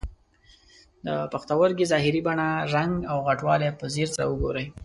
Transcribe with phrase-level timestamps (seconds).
[1.05, 4.65] د پښتورګي ظاهري بڼه، رنګ او غټوالی په ځیر سره وګورئ.